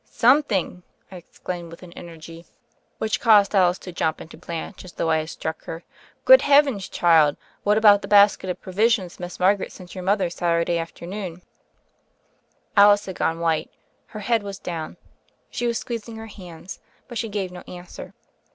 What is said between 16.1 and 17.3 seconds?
her hands, but she